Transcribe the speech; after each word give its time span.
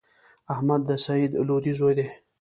احمد 0.53 0.81
د 0.89 0.91
سعید 1.05 1.31
لودی 1.47 1.73
زوی 1.79 1.93
دﺉ. 1.99 2.07